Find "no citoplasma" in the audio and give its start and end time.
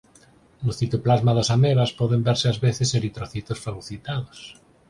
0.65-1.31